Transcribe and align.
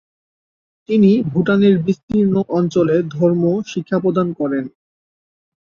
তিনি 0.89 1.11
ভূটানের 1.31 1.75
বিস্তীর্ণ 1.85 2.35
অঞ্চলে 2.49 2.95
ধর্ম 3.15 3.43
শিক্ষাপ্রদান 3.71 4.27
করেন। 4.33 4.65